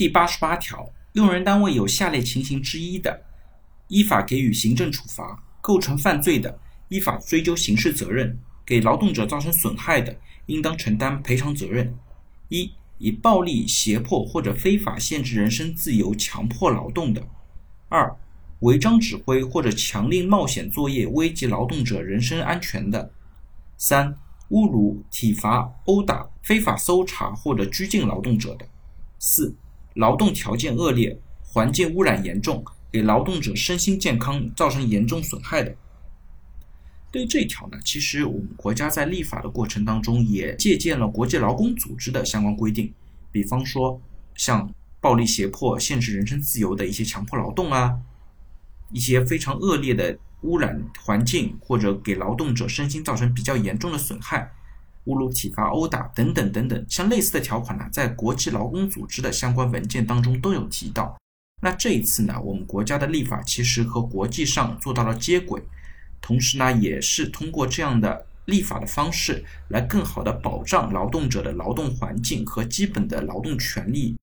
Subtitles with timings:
[0.00, 3.22] 第八十八条，用人单位有下列情形之一的，
[3.88, 8.34] 依法给予行政处罚，构成犯罪的，依法追究刑事责任；
[8.64, 10.16] 给劳动者造成损害的，
[10.46, 11.94] 应当承担赔偿责任。
[12.48, 17.20] 一、以暴力、胁迫或者非法限制人身自由、强迫劳动的；
[17.90, 18.16] 二、
[18.60, 23.10] 违章指挥或者强令冒险作业，危及劳动者人身安全的；
[23.76, 24.16] 三、
[24.48, 28.64] 侮辱、体罚、殴打、非法搜查或者拘禁劳动者的；
[29.18, 29.54] 四、
[29.94, 35.74] 劳动条件恶劣、环境污染严重，给劳动者身心健康造成严重损害的。
[37.12, 42.92] 对于这一条呢，其实我们国家在立法的过程当中也借鉴了国际劳工组织的相关规定，
[43.32, 44.00] 比方说
[44.36, 47.98] 像暴力胁迫、限制人身自由的一些强迫劳动啊，
[48.92, 54.52] 一些非常恶劣的污染环境或者给劳动者身心造成比较严重的损害。
[55.10, 61.16] 侮辱、体罚、殴打等等等等，像类似的条款呢，在国际劳工组织的相关文件当中都有提到。
[61.60, 65.60] 那这一次呢，我们国家的立法其实和国际上做到了接轨，
[66.20, 74.16] 同时呢，也是通过这样的立法的方式来更好的保障劳动者的劳动环境和基本的劳动权利，